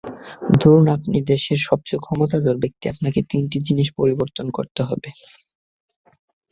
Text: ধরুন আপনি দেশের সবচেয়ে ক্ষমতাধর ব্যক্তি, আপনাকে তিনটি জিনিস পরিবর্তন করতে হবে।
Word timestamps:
ধরুন 0.61 0.85
আপনি 0.97 1.17
দেশের 1.31 1.59
সবচেয়ে 1.67 2.03
ক্ষমতাধর 2.05 2.55
ব্যক্তি, 2.63 2.85
আপনাকে 2.89 3.19
তিনটি 3.31 3.57
জিনিস 3.67 3.87
পরিবর্তন 3.99 4.45
করতে 4.57 4.81
হবে। 4.89 5.09